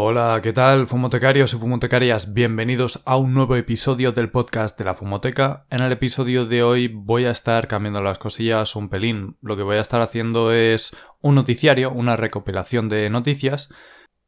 Hola, 0.00 0.38
¿qué 0.44 0.52
tal, 0.52 0.86
fumotecarios 0.86 1.52
y 1.54 1.56
fumotecarias? 1.56 2.32
Bienvenidos 2.32 3.02
a 3.04 3.16
un 3.16 3.34
nuevo 3.34 3.56
episodio 3.56 4.12
del 4.12 4.30
podcast 4.30 4.78
de 4.78 4.84
la 4.84 4.94
Fumoteca. 4.94 5.66
En 5.70 5.82
el 5.82 5.90
episodio 5.90 6.46
de 6.46 6.62
hoy 6.62 6.86
voy 6.86 7.24
a 7.24 7.32
estar 7.32 7.66
cambiando 7.66 8.00
las 8.00 8.18
cosillas 8.18 8.76
un 8.76 8.90
pelín. 8.90 9.38
Lo 9.42 9.56
que 9.56 9.64
voy 9.64 9.74
a 9.74 9.80
estar 9.80 10.00
haciendo 10.00 10.52
es 10.52 10.96
un 11.20 11.34
noticiario, 11.34 11.90
una 11.90 12.16
recopilación 12.16 12.88
de 12.88 13.10
noticias. 13.10 13.74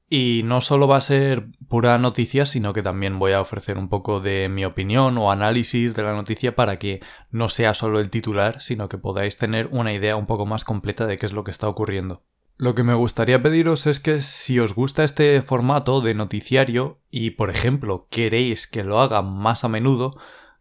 Y 0.09 0.43
no 0.45 0.61
solo 0.61 0.89
va 0.89 0.97
a 0.97 1.03
ser 1.03 1.47
pura 1.69 1.97
noticia, 1.99 2.47
sino 2.47 2.73
que 2.73 2.83
también 2.83 3.21
voy 3.21 3.31
a 3.31 3.41
ofrecer 3.41 3.79
un 3.79 3.89
poco 3.89 4.19
de 4.19 4.49
mi 4.49 4.65
opinión 4.65 5.19
o 5.19 5.31
análisis 5.31 5.95
de 5.95 6.03
la 6.03 6.15
noticia 6.15 6.57
para 6.57 6.81
que 6.81 6.99
no 7.31 7.49
sea 7.49 7.75
solo 7.75 8.01
el 8.01 8.11
titular, 8.11 8.61
sino 8.61 8.89
que 8.89 8.99
podáis 8.99 9.39
tener 9.39 9.69
una 9.71 9.93
idea 9.93 10.17
un 10.17 10.27
poco 10.27 10.47
más 10.47 10.65
completa 10.65 11.07
de 11.07 11.17
qué 11.17 11.27
es 11.27 11.33
lo 11.33 11.45
que 11.45 11.53
está 11.53 11.69
ocurriendo. 11.69 12.25
Lo 12.61 12.75
que 12.75 12.85
me 12.85 12.93
gustaría 12.93 13.41
pediros 13.41 13.87
es 13.87 14.01
que 14.01 14.21
si 14.21 14.59
os 14.59 14.75
gusta 14.75 15.03
este 15.03 15.41
formato 15.41 16.03
de 16.03 16.13
noticiario 16.13 16.99
y, 17.11 17.31
por 17.31 17.49
ejemplo, 17.49 18.07
queréis 18.11 18.67
que 18.67 18.85
lo 18.85 19.01
haga 19.01 19.23
más 19.23 19.65
a 19.65 19.69
menudo, 19.69 20.15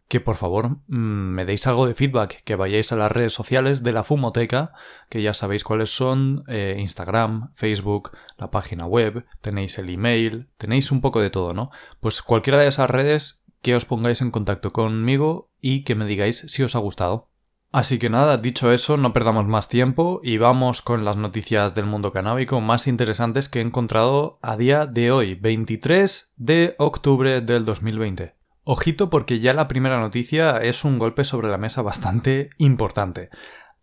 que 0.08 0.18
por 0.18 0.36
favor 0.36 0.78
mm, 0.86 0.96
me 0.96 1.44
deis 1.44 1.66
algo 1.66 1.86
de 1.86 1.92
feedback, 1.92 2.42
que 2.44 2.56
vayáis 2.56 2.90
a 2.92 2.96
las 2.96 3.12
redes 3.12 3.34
sociales 3.34 3.82
de 3.82 3.92
la 3.92 4.02
Fumoteca, 4.02 4.72
que 5.10 5.20
ya 5.20 5.34
sabéis 5.34 5.62
cuáles 5.62 5.94
son, 5.94 6.42
eh, 6.48 6.76
Instagram, 6.78 7.52
Facebook, 7.52 8.12
la 8.38 8.50
página 8.50 8.86
web, 8.86 9.26
tenéis 9.42 9.76
el 9.76 9.90
email, 9.90 10.46
tenéis 10.56 10.90
un 10.92 11.02
poco 11.02 11.20
de 11.20 11.28
todo, 11.28 11.52
¿no? 11.52 11.70
Pues 12.00 12.22
cualquiera 12.22 12.58
de 12.60 12.68
esas 12.68 12.88
redes 12.88 13.44
que 13.60 13.76
os 13.76 13.84
pongáis 13.84 14.22
en 14.22 14.30
contacto 14.30 14.70
conmigo 14.70 15.50
y 15.60 15.84
que 15.84 15.96
me 15.96 16.06
digáis 16.06 16.46
si 16.48 16.62
os 16.62 16.74
ha 16.74 16.78
gustado. 16.78 17.29
Así 17.72 18.00
que 18.00 18.10
nada, 18.10 18.36
dicho 18.36 18.72
eso, 18.72 18.96
no 18.96 19.12
perdamos 19.12 19.46
más 19.46 19.68
tiempo 19.68 20.20
y 20.24 20.38
vamos 20.38 20.82
con 20.82 21.04
las 21.04 21.16
noticias 21.16 21.72
del 21.76 21.86
mundo 21.86 22.12
canábico 22.12 22.60
más 22.60 22.88
interesantes 22.88 23.48
que 23.48 23.60
he 23.60 23.62
encontrado 23.62 24.40
a 24.42 24.56
día 24.56 24.86
de 24.86 25.12
hoy, 25.12 25.36
23 25.36 26.32
de 26.36 26.74
octubre 26.78 27.40
del 27.40 27.64
2020. 27.64 28.34
Ojito 28.64 29.08
porque 29.08 29.38
ya 29.38 29.54
la 29.54 29.68
primera 29.68 30.00
noticia 30.00 30.58
es 30.58 30.84
un 30.84 30.98
golpe 30.98 31.22
sobre 31.22 31.48
la 31.48 31.58
mesa 31.58 31.80
bastante 31.80 32.50
importante. 32.58 33.30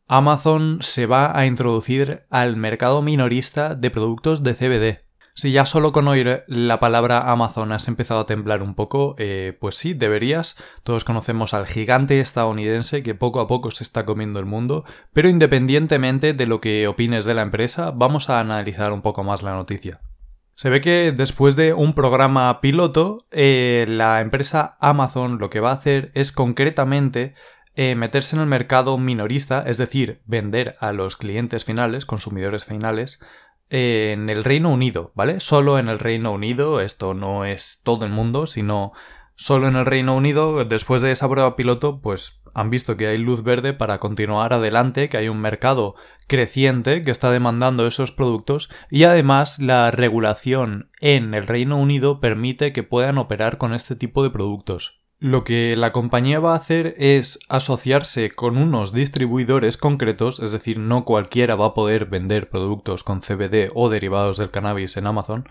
Amazon 0.05 0.79
se 0.81 1.05
va 1.05 1.37
a 1.37 1.45
introducir 1.45 2.25
al 2.29 2.57
mercado 2.57 3.01
minorista 3.01 3.73
de 3.73 3.89
productos 3.89 4.43
de 4.43 4.53
CBD. 4.53 5.06
Si 5.37 5.51
ya 5.51 5.67
solo 5.67 5.91
con 5.91 6.07
oír 6.07 6.43
la 6.47 6.79
palabra 6.79 7.31
Amazon 7.31 7.71
has 7.71 7.87
empezado 7.87 8.21
a 8.21 8.25
temblar 8.25 8.63
un 8.63 8.73
poco, 8.73 9.13
eh, 9.19 9.55
pues 9.59 9.75
sí, 9.75 9.93
deberías. 9.93 10.57
Todos 10.81 11.03
conocemos 11.03 11.53
al 11.53 11.67
gigante 11.67 12.19
estadounidense 12.19 13.03
que 13.03 13.13
poco 13.13 13.39
a 13.39 13.47
poco 13.47 13.69
se 13.69 13.83
está 13.83 14.03
comiendo 14.03 14.39
el 14.39 14.47
mundo, 14.47 14.83
pero 15.13 15.29
independientemente 15.29 16.33
de 16.33 16.47
lo 16.47 16.59
que 16.59 16.87
opines 16.87 17.23
de 17.25 17.35
la 17.35 17.43
empresa, 17.43 17.91
vamos 17.91 18.31
a 18.31 18.39
analizar 18.39 18.91
un 18.91 19.03
poco 19.03 19.23
más 19.23 19.43
la 19.43 19.53
noticia. 19.53 20.01
Se 20.55 20.71
ve 20.71 20.81
que 20.81 21.11
después 21.15 21.55
de 21.55 21.75
un 21.75 21.93
programa 21.93 22.59
piloto, 22.59 23.27
eh, 23.29 23.85
la 23.87 24.21
empresa 24.21 24.75
Amazon 24.79 25.37
lo 25.37 25.51
que 25.51 25.59
va 25.59 25.69
a 25.69 25.75
hacer 25.75 26.09
es 26.15 26.31
concretamente 26.31 27.35
eh, 27.75 27.93
meterse 27.93 28.35
en 28.35 28.41
el 28.41 28.47
mercado 28.47 28.97
minorista, 28.97 29.63
es 29.67 29.77
decir, 29.77 30.19
vender 30.25 30.75
a 30.79 30.93
los 30.93 31.15
clientes 31.15 31.63
finales, 31.63 32.07
consumidores 32.07 32.65
finales, 32.65 33.19
en 33.69 34.29
el 34.29 34.43
Reino 34.43 34.71
Unido, 34.71 35.11
¿vale? 35.15 35.39
Solo 35.39 35.79
en 35.79 35.89
el 35.89 35.99
Reino 35.99 36.31
Unido, 36.31 36.81
esto 36.81 37.13
no 37.13 37.45
es 37.45 37.81
todo 37.83 38.05
el 38.05 38.11
mundo, 38.11 38.45
sino 38.45 38.93
solo 39.35 39.67
en 39.67 39.75
el 39.75 39.85
Reino 39.85 40.15
Unido, 40.15 40.63
después 40.65 41.01
de 41.01 41.11
esa 41.11 41.29
prueba 41.29 41.55
piloto, 41.55 42.01
pues 42.01 42.41
han 42.53 42.71
visto 42.71 42.97
que 42.97 43.05
hay 43.05 43.19
luz 43.19 43.43
verde 43.43 43.73
para 43.73 43.99
continuar 43.99 44.51
adelante, 44.51 45.09
que 45.09 45.17
hay 45.17 45.29
un 45.29 45.39
mercado 45.39 45.93
creciente 46.25 47.03
que 47.03 47.11
está 47.11 47.29
demandando 47.29 47.85
esos 47.85 48.11
productos 48.11 48.69
y 48.89 49.03
además 49.03 49.59
la 49.59 49.91
regulación 49.91 50.89
en 50.99 51.35
el 51.35 51.45
Reino 51.45 51.77
Unido 51.77 52.19
permite 52.19 52.73
que 52.73 52.81
puedan 52.81 53.19
operar 53.19 53.59
con 53.59 53.75
este 53.75 53.95
tipo 53.95 54.23
de 54.23 54.31
productos. 54.31 55.01
Lo 55.19 55.43
que 55.43 55.75
la 55.75 55.91
compañía 55.93 56.39
va 56.39 56.53
a 56.53 56.57
hacer 56.57 56.93
es 56.99 57.39
asociarse 57.49 58.29
con 58.29 58.55
unos 58.55 58.93
distribuidores 58.93 59.75
concretos, 59.75 60.39
es 60.39 60.51
decir, 60.51 60.77
no 60.77 61.05
cualquiera 61.05 61.55
va 61.55 61.67
a 61.67 61.73
poder 61.73 62.05
vender 62.05 62.51
productos 62.51 63.03
con 63.03 63.21
CBD 63.21 63.71
o 63.73 63.89
derivados 63.89 64.37
del 64.37 64.51
cannabis 64.51 64.95
en 64.95 65.07
Amazon, 65.07 65.49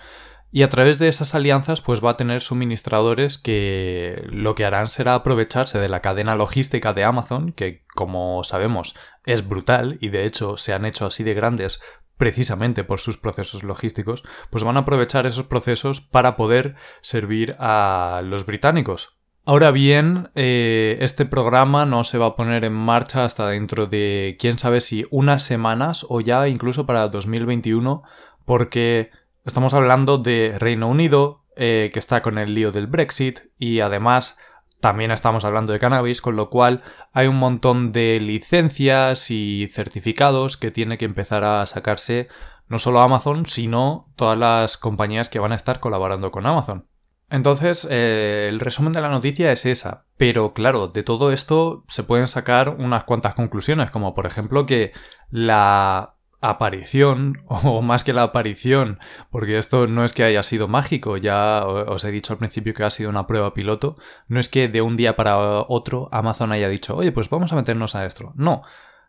y 0.53 0.63
a 0.63 0.69
través 0.69 1.01
de 1.01 1.09
esas 1.09 1.35
alianzas 1.35 1.81
pues 1.81 2.03
va 2.03 2.11
a 2.11 2.17
tener 2.17 2.43
suministradores 2.43 3.39
que 3.39 4.23
lo 4.29 4.55
que 4.55 4.65
harán 4.65 4.87
será 4.87 5.15
aprovecharse 5.15 5.81
de 5.81 5.89
la 5.89 6.01
cadena 6.01 6.37
logística 6.37 6.93
de 6.93 7.03
Amazon, 7.03 7.51
que 7.51 7.85
como 7.93 8.45
sabemos 8.45 8.95
es 9.25 9.49
brutal 9.49 9.99
y 10.01 10.11
de 10.11 10.27
hecho 10.27 10.57
se 10.57 10.75
han 10.75 10.85
hecho 10.85 11.07
así 11.07 11.25
de 11.25 11.35
grandes 11.35 11.81
precisamente 12.17 12.85
por 12.85 13.01
sus 13.01 13.19
procesos 13.19 13.65
logísticos, 13.65 14.23
pues 14.49 14.63
van 14.63 14.77
a 14.77 14.81
aprovechar 14.81 15.27
esos 15.27 15.47
procesos 15.47 16.01
para 16.01 16.37
poder 16.37 16.77
servir 17.03 17.57
a 17.59 18.23
los 18.25 18.47
británicos, 18.47 19.16
Ahora 19.49 19.71
bien, 19.71 20.31
eh, 20.35 20.97
este 20.99 21.25
programa 21.25 21.87
no 21.87 22.03
se 22.03 22.19
va 22.19 22.27
a 22.27 22.35
poner 22.35 22.65
en 22.65 22.73
marcha 22.73 23.25
hasta 23.25 23.47
dentro 23.47 23.87
de 23.87 24.37
quién 24.41 24.59
sabe 24.59 24.81
si 24.81 25.05
unas 25.13 25.45
semanas 25.45 26.05
o 26.09 26.21
ya 26.21 26.49
incluso 26.49 26.85
para 26.85 27.07
2021 27.07 28.03
porque 28.45 29.13
estamos 29.45 29.73
hablando 29.73 30.19
de 30.19 30.57
Reino 30.59 30.89
Unido 30.89 31.45
eh, 31.55 31.91
que 31.93 32.01
está 32.01 32.23
con 32.23 32.39
el 32.39 32.57
lío 32.57 32.73
del 32.73 32.89
Brexit 32.89 33.39
y 33.57 33.79
además 33.79 34.37
también 34.81 35.13
estamos 35.13 35.45
hablando 35.45 35.73
de 35.73 35.79
cannabis 35.79 36.21
con 36.21 36.35
lo 36.35 36.51
cual 36.51 36.83
hay 37.13 37.29
un 37.29 37.37
montón 37.37 37.93
de 37.93 38.19
licencias 38.19 39.31
y 39.31 39.69
certificados 39.73 40.57
que 40.57 40.73
tiene 40.73 40.99
que 40.99 41.05
empezar 41.05 41.45
a 41.45 41.65
sacarse 41.67 42.27
no 42.67 42.81
solo 42.81 43.01
Amazon 43.01 43.47
sino 43.47 44.13
todas 44.17 44.37
las 44.37 44.77
compañías 44.77 45.31
que 45.31 45.39
van 45.39 45.53
a 45.53 45.57
estar 45.57 45.79
colaborando 45.79 46.33
con 46.33 46.47
Amazon. 46.47 46.89
Entonces, 47.29 47.87
eh, 47.91 48.47
el 48.49 48.61
resumen 48.61 48.93
de 48.93 49.01
la 49.01 49.11
noticia 49.11 49.53
es 49.53 49.67
esa. 49.67 50.05
Pero 50.17 50.55
claro, 50.55 50.89
de 50.89 51.03
todo 51.03 51.33
esto 51.33 51.85
se 51.89 52.05
pueden 52.05 52.29
sacar 52.29 52.77
unas 52.79 53.05
cuantas 53.05 53.35
conclusiones, 53.35 53.91
como 53.91 54.15
por 54.15 54.27
ejemplo 54.27 54.65
que 54.65 54.93
la 55.31 56.17
aparición, 56.41 57.43
o 57.47 57.83
más 57.83 58.05
que 58.05 58.13
la 58.13 58.23
aparición, 58.23 59.01
porque 59.31 59.59
esto 59.59 59.87
no 59.87 60.05
es 60.05 60.13
que 60.13 60.25
haya 60.25 60.43
sido 60.43 60.69
mágico, 60.69 61.17
ya 61.17 61.65
os 61.67 62.05
he 62.05 62.11
dicho 62.11 62.33
al 62.33 62.39
principio 62.39 62.75
que 62.75 62.85
ha 62.85 62.91
sido 62.91 63.11
una 63.11 63.27
prueba 63.27 63.55
piloto, 63.55 63.97
no 64.29 64.39
es 64.39 64.49
que 64.49 64.69
de 64.69 64.83
un 64.83 64.97
día 64.97 65.17
para 65.17 65.37
otro 65.39 66.09
Amazon 66.13 66.53
haya 66.53 66.69
dicho, 66.69 66.97
oye, 66.97 67.13
pues 67.13 67.29
vamos 67.31 67.53
a 67.53 67.57
meternos 67.57 67.95
a 67.95 68.07
esto. 68.07 68.33
No, 68.37 68.63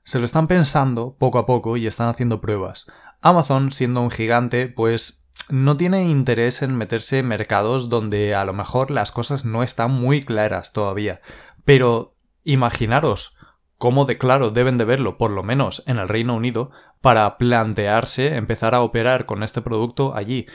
se 0.04 0.20
lo 0.20 0.26
están 0.26 0.48
pensando 0.48 1.16
poco 1.20 1.38
a 1.38 1.46
poco 1.46 1.78
y 1.78 1.86
están 1.86 2.10
haciendo 2.10 2.42
pruebas. 2.42 2.88
Amazon, 3.22 3.72
siendo 3.72 4.02
un 4.02 4.12
gigante, 4.12 4.68
pues 4.68 5.27
no 5.50 5.78
tiene 5.78 6.10
interés 6.10 6.62
en 6.62 6.76
meterse 6.76 7.20
en 7.20 7.28
mercados 7.28 7.90
donde 7.90 8.36
a 8.36 8.46
lo 8.46 8.54
mejor 8.54 8.92
las 8.92 9.12
cosas 9.12 9.46
no 9.46 9.64
están 9.64 9.92
muy 9.92 10.22
claras 10.22 10.74
todavía. 10.74 11.22
Pero 11.66 12.16
imaginaros 12.44 13.36
cómo 13.78 14.06
de 14.06 14.18
claro 14.18 14.52
deben 14.52 14.78
de 14.78 14.86
verlo, 14.86 15.18
por 15.18 15.32
lo 15.32 15.44
menos 15.44 15.84
en 15.86 15.98
el 15.98 16.08
Reino 16.08 16.36
Unido, 16.36 16.72
para 17.02 17.38
plantearse 17.38 18.36
empezar 18.36 18.76
a 18.76 18.82
operar 18.82 19.26
con 19.26 19.44
este 19.44 19.62
producto 19.62 20.16
allí. 20.16 20.48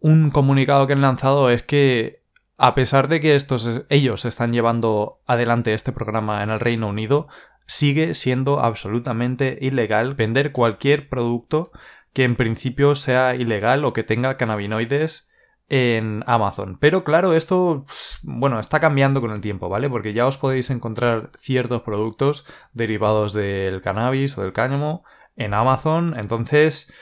Un 0.00 0.30
comunicado 0.30 0.86
que 0.86 0.94
han 0.94 1.00
lanzado 1.00 1.50
es 1.50 1.62
que 1.62 2.22
a 2.58 2.74
pesar 2.74 3.08
de 3.08 3.20
que 3.20 3.34
estos 3.34 3.82
ellos 3.88 4.24
están 4.24 4.52
llevando 4.52 5.20
adelante 5.26 5.74
este 5.74 5.92
programa 5.92 6.42
en 6.42 6.50
el 6.50 6.60
Reino 6.60 6.88
Unido, 6.88 7.28
sigue 7.66 8.14
siendo 8.14 8.60
absolutamente 8.60 9.58
ilegal 9.60 10.14
vender 10.14 10.52
cualquier 10.52 11.08
producto 11.08 11.72
que 12.12 12.24
en 12.24 12.36
principio 12.36 12.94
sea 12.94 13.34
ilegal 13.34 13.84
o 13.84 13.92
que 13.92 14.02
tenga 14.02 14.36
cannabinoides 14.36 15.28
en 15.68 16.22
Amazon. 16.26 16.76
Pero 16.78 17.02
claro, 17.02 17.32
esto, 17.32 17.84
pues, 17.86 18.18
bueno, 18.22 18.60
está 18.60 18.78
cambiando 18.80 19.20
con 19.20 19.30
el 19.30 19.40
tiempo, 19.40 19.68
¿vale? 19.68 19.88
Porque 19.88 20.12
ya 20.12 20.26
os 20.26 20.36
podéis 20.36 20.68
encontrar 20.70 21.30
ciertos 21.38 21.82
productos 21.82 22.44
derivados 22.72 23.32
del 23.32 23.80
cannabis 23.80 24.36
o 24.36 24.42
del 24.42 24.52
cáñamo 24.52 25.04
en 25.36 25.54
Amazon. 25.54 26.14
Entonces, 26.18 26.92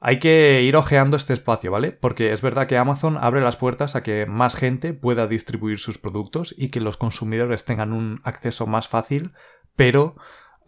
hay 0.00 0.18
que 0.18 0.62
ir 0.62 0.76
ojeando 0.76 1.16
este 1.16 1.32
espacio, 1.32 1.70
¿vale? 1.70 1.92
Porque 1.92 2.32
es 2.32 2.42
verdad 2.42 2.66
que 2.66 2.78
Amazon 2.78 3.18
abre 3.20 3.40
las 3.40 3.56
puertas 3.56 3.94
a 3.94 4.02
que 4.02 4.26
más 4.26 4.56
gente 4.56 4.94
pueda 4.94 5.26
distribuir 5.26 5.78
sus 5.78 5.98
productos 5.98 6.54
y 6.56 6.70
que 6.70 6.80
los 6.80 6.96
consumidores 6.96 7.64
tengan 7.64 7.92
un 7.92 8.20
acceso 8.24 8.66
más 8.66 8.88
fácil, 8.88 9.32
pero 9.76 10.16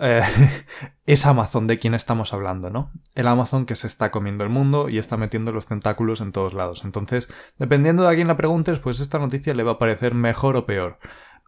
eh, 0.01 0.23
es 1.07 1.27
Amazon 1.27 1.67
de 1.67 1.79
quien 1.79 1.95
estamos 1.95 2.33
hablando, 2.33 2.71
¿no? 2.71 2.93
El 3.15 3.29
Amazon 3.29 3.67
que 3.67 3.77
se 3.77 3.87
está 3.87 4.11
comiendo 4.11 4.45
el 4.45 4.51
mundo 4.51 4.89
y 4.89 4.99
está 4.99 5.17
metiendo 5.17 5.53
los 5.53 5.67
tentáculos 5.67 6.21
en 6.21 6.33
todos 6.33 6.55
lados. 6.55 6.85
Entonces, 6.85 7.29
dependiendo 7.59 8.03
de 8.03 8.11
a 8.11 8.15
quién 8.15 8.29
la 8.29 8.37
preguntes, 8.37 8.79
pues 8.79 9.01
esta 9.01 9.19
noticia 9.19 9.55
le 9.55 9.63
va 9.63 9.73
a 9.73 9.79
parecer 9.79 10.15
mejor 10.15 10.57
o 10.57 10.67
peor. 10.67 10.99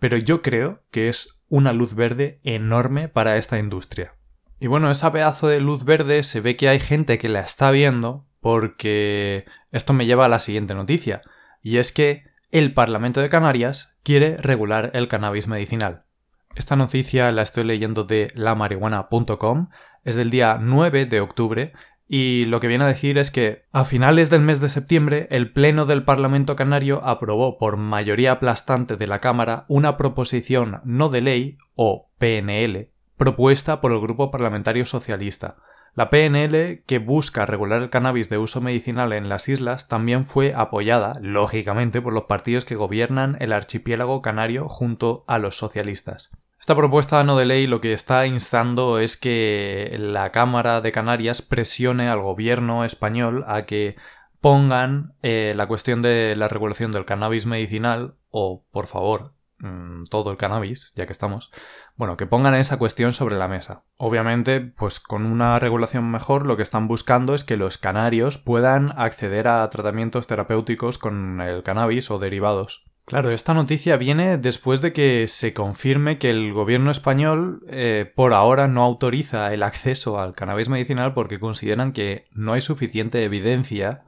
Pero 0.00 0.16
yo 0.16 0.42
creo 0.42 0.82
que 0.90 1.08
es 1.08 1.40
una 1.48 1.72
luz 1.72 1.94
verde 1.94 2.40
enorme 2.42 3.08
para 3.08 3.36
esta 3.36 3.58
industria. 3.58 4.14
Y 4.58 4.66
bueno, 4.66 4.90
esa 4.90 5.12
pedazo 5.12 5.48
de 5.48 5.60
luz 5.60 5.84
verde 5.84 6.22
se 6.22 6.40
ve 6.40 6.56
que 6.56 6.68
hay 6.68 6.80
gente 6.80 7.18
que 7.18 7.28
la 7.28 7.40
está 7.40 7.70
viendo 7.70 8.26
porque 8.40 9.44
esto 9.70 9.92
me 9.92 10.06
lleva 10.06 10.26
a 10.26 10.28
la 10.28 10.38
siguiente 10.38 10.74
noticia. 10.74 11.22
Y 11.62 11.78
es 11.78 11.92
que 11.92 12.24
el 12.50 12.74
Parlamento 12.74 13.20
de 13.20 13.28
Canarias 13.28 13.96
quiere 14.02 14.36
regular 14.36 14.90
el 14.94 15.08
cannabis 15.08 15.48
medicinal. 15.48 16.04
Esta 16.54 16.76
noticia 16.76 17.32
la 17.32 17.42
estoy 17.42 17.64
leyendo 17.64 18.04
de 18.04 18.30
lamarihuana.com, 18.34 19.68
es 20.04 20.16
del 20.16 20.30
día 20.30 20.58
9 20.60 21.06
de 21.06 21.20
octubre 21.20 21.72
y 22.06 22.44
lo 22.44 22.60
que 22.60 22.66
viene 22.66 22.84
a 22.84 22.88
decir 22.88 23.16
es 23.16 23.30
que 23.30 23.64
a 23.72 23.86
finales 23.86 24.28
del 24.28 24.42
mes 24.42 24.60
de 24.60 24.68
septiembre 24.68 25.28
el 25.30 25.50
Pleno 25.50 25.86
del 25.86 26.04
Parlamento 26.04 26.54
Canario 26.54 27.00
aprobó 27.04 27.56
por 27.56 27.78
mayoría 27.78 28.32
aplastante 28.32 28.98
de 28.98 29.06
la 29.06 29.20
Cámara 29.20 29.64
una 29.68 29.96
proposición 29.96 30.82
no 30.84 31.08
de 31.08 31.22
ley, 31.22 31.58
o 31.74 32.10
PNL, 32.18 32.90
propuesta 33.16 33.80
por 33.80 33.92
el 33.92 34.00
Grupo 34.00 34.30
Parlamentario 34.30 34.84
Socialista. 34.84 35.56
La 35.94 36.10
PNL, 36.10 36.84
que 36.84 36.98
busca 36.98 37.46
regular 37.46 37.82
el 37.82 37.90
cannabis 37.90 38.28
de 38.28 38.38
uso 38.38 38.60
medicinal 38.60 39.14
en 39.14 39.30
las 39.30 39.48
islas, 39.48 39.88
también 39.88 40.26
fue 40.26 40.52
apoyada, 40.54 41.14
lógicamente, 41.22 42.02
por 42.02 42.12
los 42.12 42.24
partidos 42.24 42.66
que 42.66 42.74
gobiernan 42.74 43.36
el 43.40 43.52
archipiélago 43.52 44.20
canario 44.20 44.68
junto 44.68 45.24
a 45.28 45.38
los 45.38 45.56
socialistas. 45.56 46.30
Esta 46.62 46.76
propuesta 46.76 47.24
no 47.24 47.36
de 47.36 47.44
ley 47.44 47.66
lo 47.66 47.80
que 47.80 47.92
está 47.92 48.24
instando 48.24 49.00
es 49.00 49.16
que 49.16 49.96
la 49.98 50.30
Cámara 50.30 50.80
de 50.80 50.92
Canarias 50.92 51.42
presione 51.42 52.08
al 52.08 52.20
gobierno 52.20 52.84
español 52.84 53.44
a 53.48 53.62
que 53.62 53.96
pongan 54.40 55.16
eh, 55.22 55.54
la 55.56 55.66
cuestión 55.66 56.02
de 56.02 56.36
la 56.36 56.46
regulación 56.46 56.92
del 56.92 57.04
cannabis 57.04 57.46
medicinal 57.46 58.14
o, 58.30 58.64
por 58.70 58.86
favor, 58.86 59.34
mm, 59.58 60.04
todo 60.04 60.30
el 60.30 60.36
cannabis, 60.36 60.92
ya 60.94 61.04
que 61.04 61.10
estamos, 61.10 61.50
bueno, 61.96 62.16
que 62.16 62.26
pongan 62.28 62.54
esa 62.54 62.78
cuestión 62.78 63.12
sobre 63.12 63.36
la 63.36 63.48
mesa. 63.48 63.82
Obviamente, 63.96 64.60
pues 64.60 65.00
con 65.00 65.26
una 65.26 65.58
regulación 65.58 66.12
mejor 66.12 66.46
lo 66.46 66.56
que 66.56 66.62
están 66.62 66.86
buscando 66.86 67.34
es 67.34 67.42
que 67.42 67.56
los 67.56 67.76
canarios 67.76 68.38
puedan 68.38 68.92
acceder 68.96 69.48
a 69.48 69.68
tratamientos 69.68 70.28
terapéuticos 70.28 70.98
con 70.98 71.40
el 71.40 71.64
cannabis 71.64 72.08
o 72.12 72.20
derivados. 72.20 72.84
Claro, 73.04 73.30
esta 73.30 73.52
noticia 73.52 73.96
viene 73.96 74.38
después 74.38 74.80
de 74.80 74.92
que 74.92 75.26
se 75.26 75.52
confirme 75.52 76.18
que 76.18 76.30
el 76.30 76.52
gobierno 76.52 76.90
español 76.90 77.62
eh, 77.68 78.10
por 78.14 78.32
ahora 78.32 78.68
no 78.68 78.82
autoriza 78.82 79.52
el 79.52 79.64
acceso 79.64 80.20
al 80.20 80.34
cannabis 80.34 80.68
medicinal 80.68 81.12
porque 81.12 81.40
consideran 81.40 81.92
que 81.92 82.26
no 82.32 82.52
hay 82.52 82.60
suficiente 82.60 83.24
evidencia 83.24 84.04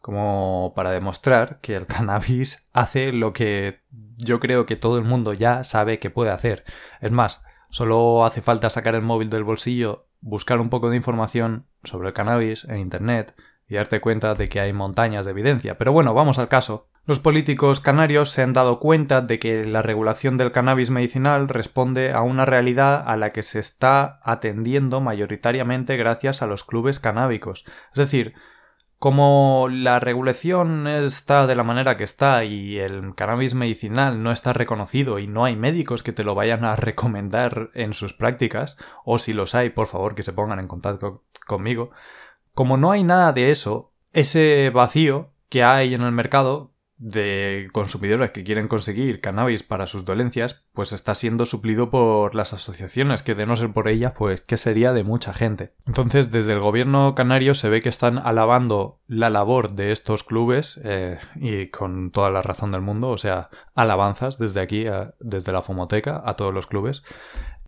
como 0.00 0.72
para 0.74 0.90
demostrar 0.90 1.60
que 1.60 1.76
el 1.76 1.86
cannabis 1.86 2.68
hace 2.72 3.12
lo 3.12 3.32
que 3.32 3.82
yo 4.16 4.40
creo 4.40 4.66
que 4.66 4.76
todo 4.76 4.98
el 4.98 5.04
mundo 5.04 5.32
ya 5.32 5.62
sabe 5.62 5.98
que 5.98 6.10
puede 6.10 6.30
hacer. 6.30 6.64
Es 7.00 7.12
más, 7.12 7.44
solo 7.70 8.24
hace 8.24 8.40
falta 8.40 8.70
sacar 8.70 8.94
el 8.94 9.02
móvil 9.02 9.30
del 9.30 9.44
bolsillo, 9.44 10.08
buscar 10.20 10.60
un 10.60 10.70
poco 10.70 10.90
de 10.90 10.96
información 10.96 11.66
sobre 11.84 12.08
el 12.08 12.14
cannabis 12.14 12.64
en 12.64 12.78
Internet 12.78 13.34
y 13.68 13.74
darte 13.74 14.00
cuenta 14.00 14.34
de 14.34 14.48
que 14.48 14.60
hay 14.60 14.72
montañas 14.72 15.24
de 15.24 15.32
evidencia. 15.32 15.76
Pero 15.78 15.92
bueno, 15.92 16.14
vamos 16.14 16.38
al 16.38 16.48
caso. 16.48 16.88
Los 17.08 17.20
políticos 17.20 17.80
canarios 17.80 18.28
se 18.28 18.42
han 18.42 18.52
dado 18.52 18.78
cuenta 18.78 19.22
de 19.22 19.38
que 19.38 19.64
la 19.64 19.80
regulación 19.80 20.36
del 20.36 20.52
cannabis 20.52 20.90
medicinal 20.90 21.48
responde 21.48 22.12
a 22.12 22.20
una 22.20 22.44
realidad 22.44 23.02
a 23.06 23.16
la 23.16 23.32
que 23.32 23.42
se 23.42 23.60
está 23.60 24.20
atendiendo 24.22 25.00
mayoritariamente 25.00 25.96
gracias 25.96 26.42
a 26.42 26.46
los 26.46 26.64
clubes 26.64 27.00
canábicos. 27.00 27.64
Es 27.92 27.96
decir, 27.96 28.34
como 28.98 29.68
la 29.70 30.00
regulación 30.00 30.86
está 30.86 31.46
de 31.46 31.54
la 31.54 31.64
manera 31.64 31.96
que 31.96 32.04
está 32.04 32.44
y 32.44 32.78
el 32.78 33.14
cannabis 33.14 33.54
medicinal 33.54 34.22
no 34.22 34.30
está 34.30 34.52
reconocido 34.52 35.18
y 35.18 35.26
no 35.26 35.46
hay 35.46 35.56
médicos 35.56 36.02
que 36.02 36.12
te 36.12 36.24
lo 36.24 36.34
vayan 36.34 36.66
a 36.66 36.76
recomendar 36.76 37.70
en 37.72 37.94
sus 37.94 38.12
prácticas, 38.12 38.76
o 39.06 39.18
si 39.18 39.32
los 39.32 39.54
hay, 39.54 39.70
por 39.70 39.86
favor 39.86 40.14
que 40.14 40.22
se 40.22 40.34
pongan 40.34 40.58
en 40.58 40.68
contacto 40.68 41.24
conmigo, 41.46 41.90
como 42.52 42.76
no 42.76 42.90
hay 42.90 43.02
nada 43.02 43.32
de 43.32 43.50
eso, 43.50 43.94
ese 44.12 44.68
vacío 44.74 45.30
que 45.48 45.64
hay 45.64 45.94
en 45.94 46.02
el 46.02 46.12
mercado 46.12 46.74
de 46.98 47.68
consumidores 47.72 48.32
que 48.32 48.44
quieren 48.44 48.68
conseguir 48.68 49.20
cannabis 49.20 49.62
para 49.62 49.86
sus 49.86 50.04
dolencias, 50.04 50.64
pues 50.72 50.92
está 50.92 51.14
siendo 51.14 51.46
suplido 51.46 51.90
por 51.90 52.34
las 52.34 52.52
asociaciones, 52.52 53.22
que 53.22 53.34
de 53.34 53.46
no 53.46 53.56
ser 53.56 53.72
por 53.72 53.88
ellas, 53.88 54.12
pues 54.16 54.40
que 54.40 54.56
sería 54.56 54.92
de 54.92 55.04
mucha 55.04 55.32
gente. 55.32 55.72
Entonces, 55.86 56.30
desde 56.30 56.52
el 56.52 56.60
gobierno 56.60 57.14
canario 57.14 57.54
se 57.54 57.68
ve 57.68 57.80
que 57.80 57.88
están 57.88 58.18
alabando 58.18 59.00
la 59.06 59.30
labor 59.30 59.72
de 59.72 59.92
estos 59.92 60.24
clubes, 60.24 60.80
eh, 60.84 61.18
y 61.36 61.68
con 61.68 62.10
toda 62.10 62.30
la 62.30 62.42
razón 62.42 62.72
del 62.72 62.82
mundo, 62.82 63.10
o 63.10 63.18
sea, 63.18 63.48
alabanzas 63.74 64.38
desde 64.38 64.60
aquí, 64.60 64.86
desde 65.20 65.52
la 65.52 65.62
Fumoteca, 65.62 66.22
a 66.24 66.34
todos 66.34 66.52
los 66.52 66.66
clubes. 66.66 67.04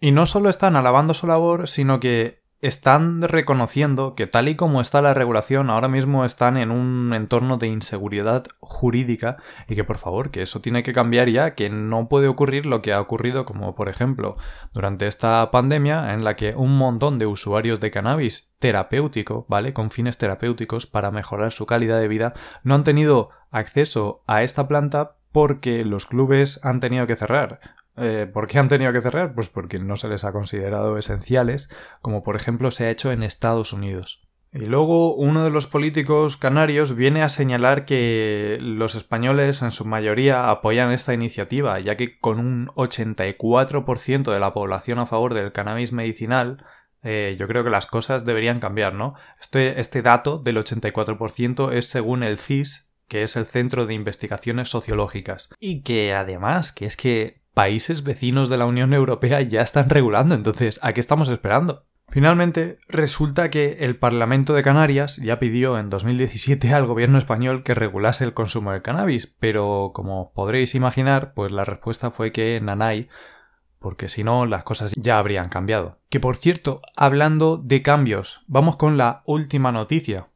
Y 0.01 0.13
no 0.13 0.27
solo 0.27 0.49
están 0.49 0.77
alabando 0.77 1.15
su 1.15 1.27
labor, 1.27 1.69
sino 1.69 2.01
que 2.01 2.40
están 2.63 3.23
reconociendo 3.23 4.15
que 4.15 4.27
tal 4.27 4.49
y 4.49 4.55
como 4.55 4.81
está 4.81 5.01
la 5.01 5.15
regulación 5.15 5.71
ahora 5.71 5.89
mismo 5.89 6.25
están 6.25 6.57
en 6.59 6.71
un 6.71 7.13
entorno 7.15 7.57
de 7.57 7.69
inseguridad 7.69 8.45
jurídica 8.61 9.39
y 9.67 9.75
que 9.75 9.85
por 9.85 9.97
favor 9.97 10.31
que 10.31 10.43
eso 10.43 10.61
tiene 10.61 10.83
que 10.83 10.93
cambiar 10.93 11.29
ya, 11.29 11.55
que 11.55 11.71
no 11.71 12.09
puede 12.09 12.29
ocurrir 12.29 12.67
lo 12.67 12.83
que 12.83 12.93
ha 12.93 13.01
ocurrido 13.01 13.47
como 13.47 13.75
por 13.75 13.89
ejemplo 13.89 14.37
durante 14.75 15.07
esta 15.07 15.51
pandemia 15.51 16.13
en 16.13 16.23
la 16.23 16.37
que 16.37 16.55
un 16.55 16.77
montón 16.77 17.19
de 17.19 17.27
usuarios 17.27 17.81
de 17.81 17.91
cannabis 17.91 18.51
terapéutico, 18.59 19.47
¿vale? 19.49 19.73
Con 19.73 19.91
fines 19.91 20.19
terapéuticos 20.19 20.87
para 20.87 21.11
mejorar 21.11 21.53
su 21.53 21.65
calidad 21.65 21.99
de 21.99 22.09
vida 22.09 22.35
no 22.63 22.75
han 22.75 22.85
tenido 22.85 23.31
acceso 23.51 24.23
a 24.27 24.43
esta 24.43 24.69
planta 24.69 25.17
porque 25.33 25.85
los 25.85 26.07
clubes 26.07 26.61
han 26.63 26.81
tenido 26.81 27.07
que 27.07 27.17
cerrar 27.17 27.61
eh, 27.97 28.29
¿Por 28.33 28.47
qué 28.47 28.59
han 28.59 28.69
tenido 28.69 28.93
que 28.93 29.03
cerrar? 29.03 29.35
Pues 29.35 29.49
porque 29.49 29.79
no 29.79 29.97
se 29.97 30.09
les 30.09 30.25
ha 30.25 30.33
considerado 30.33 30.97
esenciales, 30.99 31.71
como 32.01 32.23
por 32.23 32.37
ejemplo 32.37 32.71
se 32.71 32.87
ha 32.87 32.91
hecho 32.91 33.13
en 33.13 33.23
Estados 33.23 33.73
Unidos. 33.73 34.27
Y 34.53 34.67
luego 34.67 35.15
uno 35.15 35.45
de 35.45 35.51
los 35.51 35.69
políticos 35.69 36.37
canarios 36.37 36.97
viene 36.97 37.23
a 37.23 37.29
señalar 37.29 37.85
que 37.85 38.59
los 38.61 38.97
españoles 38.97 39.63
en 39.63 39.71
su 39.71 39.85
mayoría 39.85 40.51
apoyan 40.51 40.91
esta 40.91 41.15
iniciativa, 41.15 41.79
ya 41.79 41.97
que 41.97 42.19
con 42.19 42.41
un 42.41 42.67
84% 42.69 44.33
de 44.33 44.41
la 44.41 44.53
población 44.53 44.99
a 44.99 45.07
favor 45.07 45.35
del 45.35 45.53
cannabis 45.53 45.93
medicinal, 45.93 46.65
eh, 47.05 47.37
yo 47.39 47.47
creo 47.47 47.63
que 47.63 47.71
las 47.71 47.87
cosas 47.87 48.25
deberían 48.25 48.59
cambiar, 48.59 48.95
¿no? 48.95 49.15
Este, 49.41 49.79
este 49.79 50.03
dato 50.03 50.39
del 50.39 50.57
84% 50.57 51.73
es 51.73 51.87
según 51.87 52.25
el 52.25 52.37
CIS, 52.37 52.91
que 53.07 53.23
es 53.23 53.37
el 53.37 53.47
Centro 53.47 53.87
de 53.87 53.95
Investigaciones 53.95 54.69
Sociológicas. 54.69 55.49
Y 55.61 55.83
que 55.83 56.13
además, 56.13 56.73
que 56.73 56.87
es 56.87 56.97
que 56.97 57.40
países 57.55 58.03
vecinos 58.03 58.49
de 58.49 58.59
la 58.59 58.67
Unión 58.67 58.93
Europea 58.93 59.41
ya 59.41 59.63
están 59.63 59.91
regulando, 59.91 60.35
entonces, 60.35 60.79
¿a 60.83 60.93
qué 60.93 61.01
estamos 61.01 61.29
esperando? 61.29 61.87
Finalmente, 62.11 62.79
resulta 62.89 63.51
que 63.51 63.79
el 63.81 63.97
Parlamento 63.97 64.53
de 64.53 64.65
Canarias 64.65 65.17
ya 65.19 65.39
pidió 65.39 65.79
en 65.79 65.91
2017 65.91 66.75
al 66.75 66.87
gobierno 66.87 67.19
español 67.19 67.63
que 67.63 67.73
regulase 67.73 68.25
el 68.25 68.35
consumo 68.35 68.73
de 68.73 68.83
cannabis, 68.83 69.29
pero 69.29 69.93
como 69.95 70.33
podréis 70.33 70.75
imaginar, 70.75 71.35
pues 71.35 71.53
la 71.53 71.65
respuesta 71.65 72.11
fue 72.11 72.33
que 72.33 72.61
nanay, 72.61 73.09
porque 73.79 74.09
si 74.09 74.25
no 74.25 74.45
las 74.45 74.65
cosas 74.65 74.93
ya 74.97 75.19
habrían 75.19 75.49
cambiado. 75.49 76.01
Que 76.09 76.19
por 76.19 76.37
cierto, 76.37 76.83
hablando 76.97 77.59
de 77.59 77.81
cambios, 77.81 78.43
vamos 78.49 78.75
con 78.75 78.97
la 78.97 79.23
última 79.25 79.71
noticia. 79.71 80.31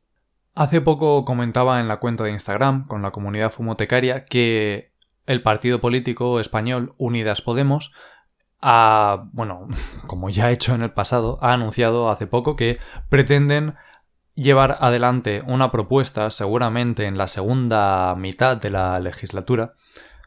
Hace 0.55 0.81
poco 0.81 1.25
comentaba 1.25 1.81
en 1.81 1.89
la 1.89 1.99
cuenta 1.99 2.23
de 2.23 2.31
Instagram 2.31 2.87
con 2.87 3.03
la 3.03 3.11
comunidad 3.11 3.51
fumotecaria 3.51 4.25
que 4.25 4.94
el 5.27 5.43
partido 5.43 5.81
político 5.81 6.41
español 6.41 6.95
Unidas 6.99 7.43
Podemos 7.43 7.93
ha, 8.61 9.29
bueno, 9.33 9.69
como 10.07 10.31
ya 10.31 10.47
ha 10.47 10.53
hecho 10.53 10.75
en 10.75 10.83
el 10.83 10.93
pasado, 10.93 11.39
ha 11.43 11.53
anunciado 11.53 12.11
hace 12.11 12.27
poco 12.27 12.57
que 12.57 12.79
pretenden 13.09 13.75
llevar 14.35 14.79
adelante 14.81 15.43
una 15.47 15.71
propuesta, 15.71 16.31
seguramente 16.31 17.07
en 17.07 17.19
la 17.19 17.29
segunda 17.29 18.15
mitad 18.17 18.57
de 18.57 18.71
la 18.71 18.99
legislatura, 19.01 19.75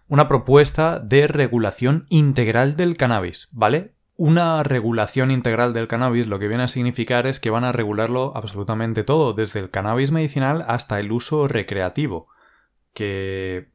una 0.08 0.28
propuesta 0.28 1.00
de 1.00 1.28
regulación 1.28 2.06
integral 2.10 2.78
del 2.78 2.96
cannabis, 2.96 3.50
¿vale? 3.52 3.94
Una 4.16 4.64
regulación 4.64 5.30
integral 5.30 5.74
del 5.74 5.88
cannabis 5.88 6.28
lo 6.28 6.40
que 6.40 6.48
viene 6.48 6.64
a 6.64 6.70
significar 6.70 7.28
es 7.28 7.40
que 7.40 7.50
van 7.50 7.66
a 7.66 7.72
regularlo 7.72 8.32
absolutamente 8.36 9.04
todo, 9.04 9.34
desde 9.34 9.60
el 9.60 9.70
cannabis 9.70 10.12
medicinal 10.12 10.66
hasta 10.68 11.00
el 11.00 11.12
uso 11.12 11.48
recreativo, 11.48 12.28
que 12.94 13.70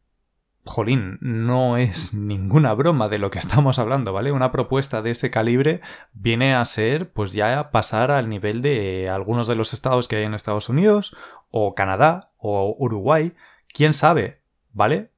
jolín, 0.65 1.19
no 1.21 1.77
es 1.77 2.15
ninguna 2.15 2.73
broma 2.75 3.09
de 3.09 3.19
lo 3.19 3.31
que 3.31 3.39
estamos 3.39 3.79
hablando, 3.79 4.13
¿vale? 4.13 4.33
Una 4.33 4.53
propuesta 4.53 5.03
de 5.03 5.11
ese 5.11 5.31
calibre 5.31 5.81
viene 6.13 6.55
a 6.55 6.65
ser, 6.65 7.13
pues 7.13 7.33
ya 7.33 7.71
pasar 7.71 8.11
al 8.11 8.29
nivel 8.29 8.63
de 8.63 9.09
algunos 9.11 9.47
de 9.49 9.57
los 9.57 9.73
estados 9.73 10.09
que 10.09 10.17
hay 10.17 10.25
en 10.25 10.35
Estados 10.35 10.69
Unidos, 10.69 11.17
o 11.51 11.75
Canadá, 11.75 12.33
o 12.37 12.77
Uruguay, 12.79 13.35
quién 13.73 13.93
sabe, 13.93 14.41
¿vale? 14.73 15.11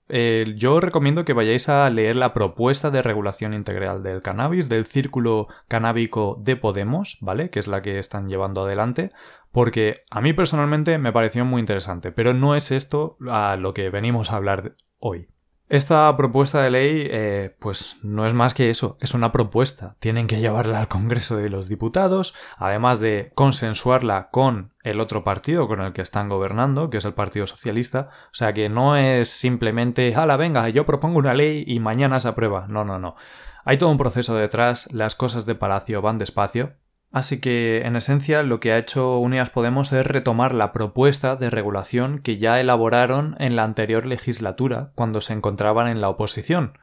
Yo 0.56 0.80
recomiendo 0.80 1.24
que 1.24 1.32
vayáis 1.32 1.68
a 1.68 1.88
leer 1.88 2.16
la 2.16 2.34
propuesta 2.34 2.90
de 2.90 3.02
regulación 3.02 3.54
integral 3.54 4.02
del 4.02 4.22
cannabis 4.22 4.68
del 4.68 4.84
Círculo 4.84 5.48
Canábico 5.66 6.38
de 6.42 6.56
Podemos, 6.56 7.18
¿vale? 7.20 7.50
Que 7.50 7.58
es 7.58 7.66
la 7.66 7.82
que 7.82 7.98
están 7.98 8.28
llevando 8.28 8.64
adelante, 8.64 9.12
porque 9.50 10.04
a 10.10 10.20
mí 10.20 10.32
personalmente 10.32 10.98
me 10.98 11.12
pareció 11.12 11.44
muy 11.44 11.60
interesante, 11.60 12.12
pero 12.12 12.34
no 12.34 12.54
es 12.54 12.70
esto 12.70 13.16
a 13.28 13.56
lo 13.56 13.72
que 13.72 13.88
venimos 13.90 14.30
a 14.30 14.36
hablar 14.36 14.76
hoy. 14.98 15.28
Esta 15.70 16.14
propuesta 16.14 16.62
de 16.62 16.70
ley, 16.70 17.08
eh, 17.10 17.56
pues 17.58 17.96
no 18.02 18.26
es 18.26 18.34
más 18.34 18.52
que 18.52 18.68
eso, 18.68 18.98
es 19.00 19.14
una 19.14 19.32
propuesta. 19.32 19.96
Tienen 19.98 20.26
que 20.26 20.38
llevarla 20.38 20.78
al 20.78 20.88
Congreso 20.88 21.38
de 21.38 21.48
los 21.48 21.68
Diputados, 21.68 22.34
además 22.58 23.00
de 23.00 23.32
consensuarla 23.34 24.28
con 24.30 24.74
el 24.82 25.00
otro 25.00 25.24
partido 25.24 25.66
con 25.66 25.80
el 25.80 25.94
que 25.94 26.02
están 26.02 26.28
gobernando, 26.28 26.90
que 26.90 26.98
es 26.98 27.04
el 27.06 27.14
Partido 27.14 27.46
Socialista. 27.46 28.10
O 28.26 28.34
sea 28.34 28.52
que 28.52 28.68
no 28.68 28.98
es 28.98 29.30
simplemente, 29.30 30.14
hala, 30.14 30.36
venga, 30.36 30.68
yo 30.68 30.84
propongo 30.84 31.18
una 31.18 31.32
ley 31.32 31.64
y 31.66 31.80
mañana 31.80 32.20
se 32.20 32.28
aprueba. 32.28 32.66
No, 32.68 32.84
no, 32.84 32.98
no. 32.98 33.16
Hay 33.64 33.78
todo 33.78 33.90
un 33.90 33.96
proceso 33.96 34.36
detrás, 34.36 34.92
las 34.92 35.14
cosas 35.14 35.46
de 35.46 35.54
Palacio 35.54 36.02
van 36.02 36.18
despacio, 36.18 36.74
Así 37.14 37.40
que, 37.40 37.82
en 37.84 37.94
esencia, 37.94 38.42
lo 38.42 38.58
que 38.58 38.72
ha 38.72 38.78
hecho 38.78 39.20
Unidas 39.20 39.48
Podemos 39.48 39.92
es 39.92 40.04
retomar 40.04 40.52
la 40.52 40.72
propuesta 40.72 41.36
de 41.36 41.48
regulación 41.48 42.18
que 42.18 42.38
ya 42.38 42.58
elaboraron 42.58 43.36
en 43.38 43.54
la 43.54 43.62
anterior 43.62 44.04
legislatura, 44.04 44.90
cuando 44.96 45.20
se 45.20 45.32
encontraban 45.32 45.86
en 45.86 46.00
la 46.00 46.08
oposición. 46.08 46.76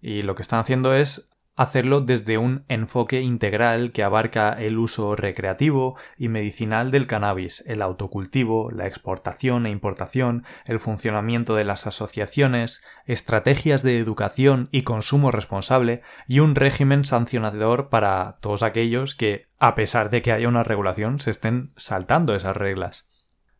Y 0.00 0.22
lo 0.22 0.36
que 0.36 0.40
están 0.40 0.60
haciendo 0.60 0.94
es 0.94 1.28
hacerlo 1.56 2.00
desde 2.00 2.38
un 2.38 2.64
enfoque 2.68 3.20
integral 3.20 3.92
que 3.92 4.02
abarca 4.02 4.52
el 4.52 4.78
uso 4.78 5.14
recreativo 5.14 5.96
y 6.18 6.28
medicinal 6.28 6.90
del 6.90 7.06
cannabis, 7.06 7.64
el 7.66 7.82
autocultivo, 7.82 8.70
la 8.70 8.86
exportación 8.86 9.66
e 9.66 9.70
importación, 9.70 10.44
el 10.64 10.80
funcionamiento 10.80 11.54
de 11.54 11.64
las 11.64 11.86
asociaciones, 11.86 12.82
estrategias 13.06 13.82
de 13.82 13.98
educación 13.98 14.68
y 14.72 14.82
consumo 14.82 15.30
responsable 15.30 16.02
y 16.26 16.40
un 16.40 16.54
régimen 16.54 17.04
sancionador 17.04 17.88
para 17.88 18.38
todos 18.40 18.62
aquellos 18.62 19.14
que, 19.14 19.48
a 19.58 19.74
pesar 19.74 20.10
de 20.10 20.22
que 20.22 20.32
haya 20.32 20.48
una 20.48 20.64
regulación, 20.64 21.20
se 21.20 21.30
estén 21.30 21.72
saltando 21.76 22.34
esas 22.34 22.56
reglas. 22.56 23.13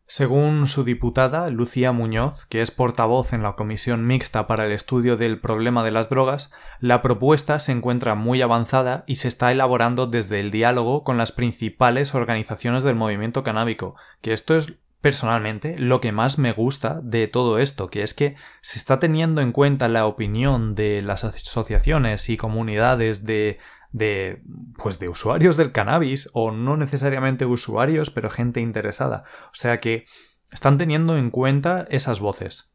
Según 0.07 0.67
su 0.67 0.83
diputada, 0.83 1.49
Lucía 1.49 1.91
Muñoz, 1.91 2.45
que 2.45 2.61
es 2.61 2.69
portavoz 2.69 3.33
en 3.33 3.41
la 3.41 3.53
Comisión 3.53 4.05
Mixta 4.05 4.45
para 4.45 4.67
el 4.67 4.71
Estudio 4.71 5.17
del 5.17 5.39
Problema 5.39 5.83
de 5.83 5.89
las 5.89 6.09
Drogas, 6.09 6.51
la 6.79 7.01
propuesta 7.01 7.59
se 7.59 7.71
encuentra 7.71 8.13
muy 8.13 8.43
avanzada 8.43 9.03
y 9.07 9.15
se 9.15 9.27
está 9.27 9.51
elaborando 9.51 10.05
desde 10.05 10.39
el 10.41 10.51
diálogo 10.51 11.03
con 11.03 11.17
las 11.17 11.31
principales 11.31 12.13
organizaciones 12.13 12.83
del 12.83 12.95
movimiento 12.95 13.43
canábico, 13.43 13.95
que 14.21 14.33
esto 14.33 14.55
es 14.55 14.75
personalmente 15.01 15.77
lo 15.79 16.01
que 16.01 16.11
más 16.11 16.37
me 16.37 16.51
gusta 16.51 16.99
de 17.01 17.27
todo 17.27 17.57
esto, 17.57 17.89
que 17.89 18.03
es 18.03 18.13
que 18.13 18.35
se 18.61 18.77
está 18.77 18.99
teniendo 18.99 19.41
en 19.41 19.51
cuenta 19.51 19.87
la 19.87 20.05
opinión 20.05 20.75
de 20.75 21.01
las 21.01 21.23
asociaciones 21.23 22.29
y 22.29 22.37
comunidades 22.37 23.23
de 23.23 23.57
de 23.95 24.41
pues 24.77 24.99
de 24.99 25.07
usuarios 25.07 25.55
del 25.55 25.71
cannabis 25.71 26.29
o 26.33 26.51
no 26.51 26.75
necesariamente 26.75 27.45
usuarios, 27.45 28.09
pero 28.09 28.29
gente 28.29 28.59
interesada. 28.59 29.23
O 29.45 29.53
sea 29.53 29.79
que 29.79 30.05
están 30.51 30.77
teniendo 30.77 31.17
en 31.17 31.31
cuenta 31.31 31.87
esas 31.89 32.19
voces. 32.19 32.73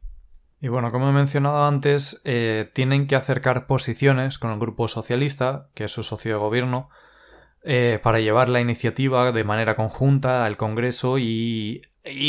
Y 0.60 0.68
bueno, 0.68 0.90
como 0.90 1.10
he 1.10 1.12
mencionado 1.12 1.66
antes, 1.66 2.22
eh, 2.24 2.70
tienen 2.72 3.06
que 3.06 3.16
acercar 3.16 3.66
posiciones 3.66 4.38
con 4.38 4.50
el 4.50 4.58
grupo 4.58 4.88
socialista, 4.88 5.68
que 5.74 5.84
es 5.84 5.92
su 5.92 6.02
socio 6.02 6.32
de 6.32 6.38
gobierno, 6.38 6.88
eh, 7.62 8.00
para 8.02 8.20
llevar 8.20 8.48
la 8.48 8.62
iniciativa 8.62 9.30
de 9.30 9.44
manera 9.44 9.76
conjunta 9.76 10.46
al 10.46 10.56
Congreso 10.56 11.18
y, 11.18 11.82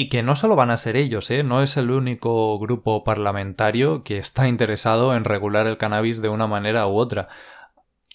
que 0.10 0.22
no 0.24 0.36
solo 0.36 0.58
van 0.58 0.70
a 0.70 0.78
ser 0.78 0.98
ellos, 0.98 1.32
¿eh? 1.32 1.44
no 1.44 1.64
es 1.64 1.78
el 1.78 1.92
único 1.92 2.60
grupo 2.60 3.06
parlamentario 3.06 4.04
que 4.04 4.18
está 4.18 4.50
interesado 4.50 5.16
en 5.16 5.24
regular 5.24 5.66
el 5.68 5.78
cannabis 5.78 6.22
de 6.22 6.28
una 6.28 6.48
manera 6.48 6.88
u 6.88 6.98
otra. 6.98 7.30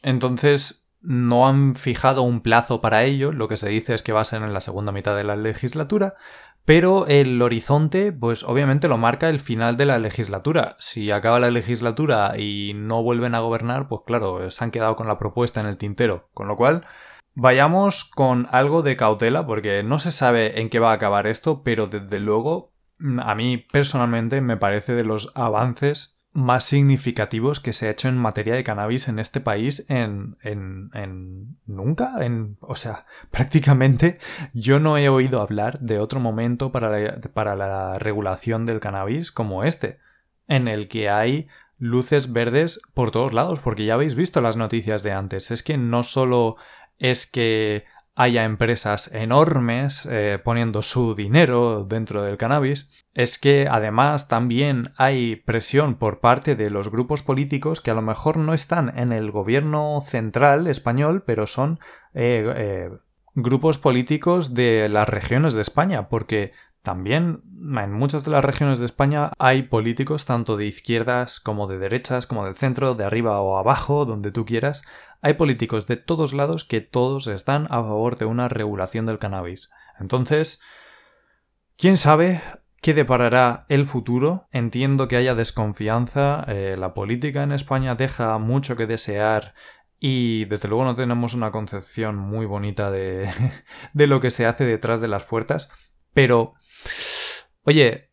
Entonces, 0.03 0.89
no 1.01 1.47
han 1.47 1.75
fijado 1.77 2.23
un 2.23 2.41
plazo 2.41 2.81
para 2.81 3.05
ello, 3.05 3.33
lo 3.33 3.49
que 3.49 3.57
se 3.57 3.69
dice 3.69 3.95
es 3.95 4.03
que 4.03 4.13
va 4.13 4.21
a 4.21 4.25
ser 4.25 4.43
en 4.43 4.53
la 4.53 4.61
segunda 4.61 4.93
mitad 4.93 5.17
de 5.17 5.25
la 5.25 5.37
legislatura, 5.37 6.15
pero 6.67 7.07
el 7.07 7.41
horizonte, 7.41 8.13
pues 8.13 8.43
obviamente 8.43 8.89
lo 8.89 8.99
marca 8.99 9.29
el 9.29 9.39
final 9.39 9.77
de 9.77 9.87
la 9.87 10.01
legislatura. 10.01 10.75
Si 10.81 11.13
acaba 11.13 11.39
la 11.39 11.53
legislatura 11.53 12.37
y 12.37 12.73
no 12.75 13.05
vuelven 13.05 13.37
a 13.37 13.41
gobernar, 13.41 13.87
pues 13.87 14.01
claro, 14.05 14.51
se 14.51 14.65
han 14.65 14.73
quedado 14.73 14.97
con 14.97 15.07
la 15.07 15.17
propuesta 15.17 15.61
en 15.61 15.67
el 15.67 15.77
tintero. 15.77 16.29
Con 16.35 16.49
lo 16.49 16.57
cual, 16.57 16.85
vayamos 17.35 18.05
con 18.05 18.49
algo 18.51 18.83
de 18.83 18.97
cautela, 18.97 19.47
porque 19.47 19.85
no 19.85 20.01
se 20.01 20.11
sabe 20.11 20.61
en 20.61 20.69
qué 20.69 20.81
va 20.81 20.91
a 20.91 20.95
acabar 20.95 21.29
esto, 21.29 21.63
pero 21.63 21.87
desde 21.87 22.19
luego, 22.19 22.75
a 23.23 23.37
mí 23.37 23.59
personalmente 23.59 24.41
me 24.41 24.57
parece 24.57 24.95
de 24.95 25.05
los 25.05 25.31
avances 25.37 26.16
más 26.37 26.65
significativos 26.65 27.61
que 27.61 27.73
se 27.73 27.89
ha 27.89 27.91
hecho 27.91 28.09
en 28.09 28.17
materia 28.19 28.55
de 28.55 28.63
cannabis 28.63 29.09
en 29.09 29.19
este 29.19 29.41
país 29.41 29.87
en, 29.89 30.37
en, 30.43 30.91
en 30.93 31.57
nunca, 31.65 32.25
en, 32.25 32.59
o 32.61 32.77
sea, 32.77 33.07
prácticamente 33.31 34.19
yo 34.53 34.79
no 34.79 34.99
he 34.99 35.09
oído 35.09 35.41
hablar 35.41 35.81
de 35.81 35.99
otro 35.99 36.21
momento 36.21 36.73
para 36.73 36.91
la, 36.91 37.21
para 37.33 37.57
la 37.57 37.99
regulación 37.99 38.67
del 38.67 38.81
cannabis 38.81 39.33
como 39.33 39.65
este, 39.65 39.99
en 40.47 40.69
el 40.69 40.89
que 40.89 41.09
hay 41.09 41.49
luces 41.79 42.33
verdes 42.33 42.81
por 42.93 43.11
todos 43.11 43.33
lados, 43.33 43.61
porque 43.61 43.87
ya 43.87 43.95
habéis 43.95 44.15
visto 44.15 44.43
las 44.43 44.59
noticias 44.59 45.03
de 45.03 45.13
antes, 45.13 45.51
es 45.51 45.63
que 45.63 45.79
no 45.79 46.03
solo 46.03 46.57
es 46.99 47.27
que 47.27 47.85
haya 48.19 48.45
empresas 48.45 49.13
enormes 49.13 50.09
eh, 50.11 50.41
poniendo 50.43 50.81
su 50.81 51.15
dinero 51.15 51.85
dentro 51.85 52.23
del 52.23 52.39
cannabis, 52.39 52.91
es 53.13 53.39
que 53.39 53.69
además 53.71 54.27
también 54.27 54.91
hay 54.97 55.37
presión 55.37 55.97
por 55.97 56.21
parte 56.21 56.57
de 56.57 56.71
los 56.71 56.91
grupos 56.91 57.23
políticos 57.23 57.83
que 57.83 57.91
a 57.91 57.95
lo 57.95 58.01
mejor 58.01 58.39
no 58.39 58.55
están 58.55 58.99
en 58.99 59.13
el 59.13 59.31
gobierno 59.31 60.01
central 60.01 60.67
español, 60.67 61.25
pero 61.27 61.47
son 61.47 61.79
eh, 62.15 62.51
eh, 62.57 62.91
grupos 63.35 63.77
políticos 63.77 64.55
de 64.55 64.89
las 64.89 65.07
regiones 65.07 65.53
de 65.53 65.61
España, 65.61 66.09
porque 66.09 66.53
también 66.87 67.43
en 67.59 67.93
muchas 67.93 68.25
de 68.25 68.31
las 68.31 68.45
regiones 68.45 68.79
de 68.79 68.87
España 68.87 69.33
hay 69.41 69.65
políticos 69.65 70.25
tanto 70.25 70.57
de 70.57 70.67
izquierdas 70.67 71.41
como 71.41 71.67
de 71.67 71.79
derechas, 71.79 72.29
como 72.29 72.45
del 72.45 72.55
centro, 72.55 72.95
de 72.95 73.05
arriba 73.05 73.41
o 73.41 73.59
abajo, 73.59 74.05
donde 74.05 74.31
tú 74.31 74.45
quieras. 74.47 74.85
Hay 75.21 75.35
políticos 75.35 75.89
de 75.89 75.97
todos 75.97 76.33
lados 76.33 76.63
que 76.63 76.81
todos 76.81 77.27
están 77.27 77.65
a 77.71 77.83
favor 77.83 78.19
de 78.19 78.27
una 78.27 78.47
regulación 78.47 79.05
del 79.05 79.19
cannabis. 79.19 79.69
Entonces, 79.99 80.61
¿quién 81.77 81.97
sabe 81.97 82.41
qué 82.83 82.95
deparará 82.95 83.67
el 83.69 83.87
futuro? 83.87 84.47
Entiendo 84.53 85.09
que 85.09 85.17
haya 85.17 85.35
desconfianza. 85.35 86.45
Eh, 86.47 86.77
la 86.79 86.95
política 86.95 87.43
en 87.43 87.51
España 87.51 87.97
deja 87.97 88.39
mucho 88.39 88.77
que 88.77 88.87
desear 88.87 89.55
y 89.99 90.45
desde 90.45 90.69
luego 90.69 90.85
no 90.85 90.95
tenemos 90.95 91.35
una 91.35 91.51
concepción 91.51 92.15
muy 92.15 92.47
bonita 92.47 92.93
de, 92.93 93.29
de 93.93 94.07
lo 94.07 94.21
que 94.21 94.31
se 94.31 94.47
hace 94.47 94.65
detrás 94.65 95.01
de 95.01 95.09
las 95.09 95.25
puertas. 95.25 95.69
Pero 96.15 96.55
Oye, 97.65 98.11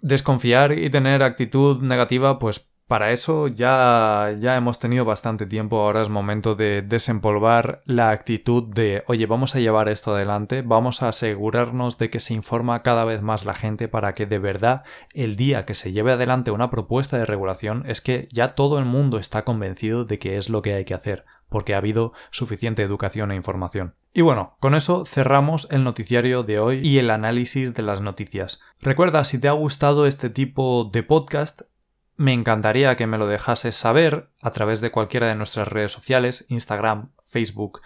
desconfiar 0.00 0.78
y 0.78 0.90
tener 0.90 1.22
actitud 1.22 1.82
negativa, 1.82 2.38
pues 2.38 2.72
para 2.86 3.10
eso 3.10 3.48
ya, 3.48 4.36
ya 4.38 4.56
hemos 4.56 4.78
tenido 4.78 5.04
bastante 5.04 5.44
tiempo, 5.44 5.80
ahora 5.80 6.02
es 6.02 6.08
momento 6.08 6.54
de 6.54 6.82
desempolvar 6.82 7.82
la 7.84 8.10
actitud 8.10 8.62
de, 8.62 9.02
oye, 9.08 9.26
vamos 9.26 9.56
a 9.56 9.58
llevar 9.58 9.88
esto 9.88 10.14
adelante, 10.14 10.62
vamos 10.62 11.02
a 11.02 11.08
asegurarnos 11.08 11.98
de 11.98 12.10
que 12.10 12.20
se 12.20 12.34
informa 12.34 12.82
cada 12.82 13.04
vez 13.04 13.22
más 13.22 13.44
la 13.44 13.54
gente 13.54 13.88
para 13.88 14.14
que 14.14 14.26
de 14.26 14.38
verdad 14.38 14.84
el 15.14 15.34
día 15.34 15.64
que 15.66 15.74
se 15.74 15.90
lleve 15.90 16.12
adelante 16.12 16.52
una 16.52 16.70
propuesta 16.70 17.18
de 17.18 17.26
regulación 17.26 17.82
es 17.86 18.00
que 18.00 18.28
ya 18.30 18.54
todo 18.54 18.78
el 18.78 18.84
mundo 18.84 19.18
está 19.18 19.44
convencido 19.44 20.04
de 20.04 20.20
que 20.20 20.36
es 20.36 20.48
lo 20.48 20.62
que 20.62 20.74
hay 20.74 20.84
que 20.84 20.94
hacer 20.94 21.24
porque 21.48 21.74
ha 21.74 21.78
habido 21.78 22.12
suficiente 22.30 22.82
educación 22.82 23.30
e 23.30 23.36
información. 23.36 23.94
Y 24.12 24.22
bueno, 24.22 24.56
con 24.60 24.74
eso 24.74 25.04
cerramos 25.04 25.68
el 25.70 25.84
noticiario 25.84 26.42
de 26.42 26.58
hoy 26.58 26.80
y 26.82 26.98
el 26.98 27.10
análisis 27.10 27.74
de 27.74 27.82
las 27.82 28.00
noticias. 28.00 28.60
Recuerda, 28.80 29.24
si 29.24 29.38
te 29.38 29.48
ha 29.48 29.52
gustado 29.52 30.06
este 30.06 30.30
tipo 30.30 30.88
de 30.90 31.02
podcast, 31.02 31.62
me 32.16 32.32
encantaría 32.32 32.96
que 32.96 33.06
me 33.06 33.18
lo 33.18 33.26
dejases 33.26 33.76
saber 33.76 34.30
a 34.40 34.50
través 34.50 34.80
de 34.80 34.90
cualquiera 34.90 35.28
de 35.28 35.34
nuestras 35.34 35.68
redes 35.68 35.92
sociales, 35.92 36.46
Instagram, 36.48 37.12
Facebook, 37.24 37.82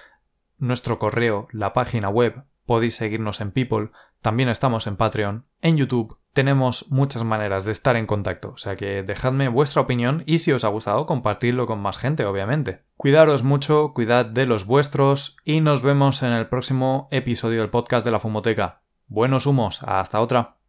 nuestro 0.58 0.98
correo, 0.98 1.48
la 1.50 1.72
página 1.72 2.08
web, 2.08 2.44
podéis 2.64 2.94
seguirnos 2.94 3.40
en 3.40 3.50
People, 3.50 3.90
también 4.22 4.48
estamos 4.48 4.86
en 4.86 4.96
Patreon, 4.96 5.46
en 5.60 5.76
YouTube 5.76 6.20
tenemos 6.32 6.86
muchas 6.90 7.24
maneras 7.24 7.64
de 7.64 7.72
estar 7.72 7.96
en 7.96 8.06
contacto, 8.06 8.50
o 8.50 8.56
sea 8.56 8.76
que 8.76 9.02
dejadme 9.02 9.48
vuestra 9.48 9.82
opinión 9.82 10.22
y 10.26 10.38
si 10.38 10.52
os 10.52 10.64
ha 10.64 10.68
gustado 10.68 11.06
compartidlo 11.06 11.66
con 11.66 11.80
más 11.80 11.98
gente, 11.98 12.24
obviamente. 12.24 12.84
Cuidaros 12.96 13.42
mucho, 13.42 13.92
cuidad 13.94 14.26
de 14.26 14.46
los 14.46 14.64
vuestros 14.64 15.36
y 15.44 15.60
nos 15.60 15.82
vemos 15.82 16.22
en 16.22 16.32
el 16.32 16.48
próximo 16.48 17.08
episodio 17.10 17.60
del 17.60 17.70
podcast 17.70 18.04
de 18.04 18.12
la 18.12 18.20
Fumoteca. 18.20 18.82
Buenos 19.08 19.46
humos, 19.46 19.82
hasta 19.82 20.20
otra. 20.20 20.59